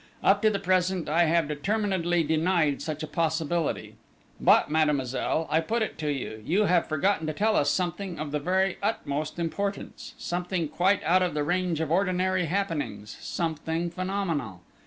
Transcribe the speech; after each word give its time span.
Up 0.23 0.41
to 0.41 0.49
the 0.49 0.57
present, 0.57 1.07
I 1.07 1.25
have 1.25 1.47
determinedly 1.47 2.23
denied 2.23 2.81
such 2.81 3.03
a 3.03 3.07
possibility. 3.07 3.97
But, 4.39 4.67
mademoiselle, 4.71 5.45
I 5.47 5.59
put 5.59 5.83
it 5.83 5.99
to 5.99 6.09
you: 6.11 6.41
you 6.43 6.63
have 6.65 6.87
forgotten 6.87 7.27
to 7.27 7.33
tell 7.33 7.55
us 7.55 7.69
something 7.69 8.17
of 8.17 8.31
the 8.31 8.39
very 8.39 8.79
utmost 8.81 9.37
importance, 9.37 10.15
something 10.17 10.69
quite 10.69 11.03
out 11.03 11.21
of 11.21 11.35
the 11.35 11.43
range 11.43 11.81
of 11.81 11.91
ordinary 11.91 12.45
happenings, 12.45 13.15
something 13.21 13.91
phenomenal. 13.91 14.63